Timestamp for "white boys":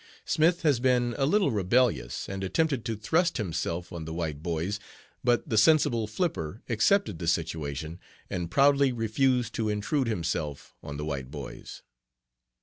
4.15-4.79, 11.05-11.83